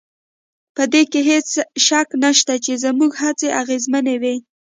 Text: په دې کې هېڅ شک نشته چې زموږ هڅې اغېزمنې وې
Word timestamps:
په 0.75 0.83
دې 0.91 1.03
کې 1.11 1.19
هېڅ 1.29 1.49
شک 1.85 2.07
نشته 2.23 2.53
چې 2.65 2.71
زموږ 2.83 3.11
هڅې 3.23 3.47
اغېزمنې 3.61 4.15
وې 4.21 4.35